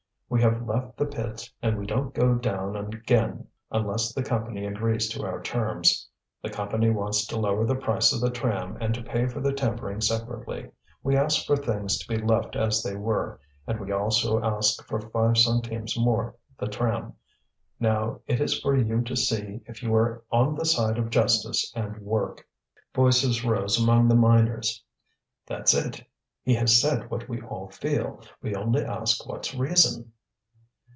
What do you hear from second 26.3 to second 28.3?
he has said what we all feel